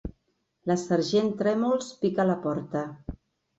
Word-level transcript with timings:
La 0.71 0.77
sergent 0.83 1.29
Trèmols 1.43 1.93
pica 2.01 2.25
a 2.25 2.29
la 2.33 2.41
porta. 2.49 2.85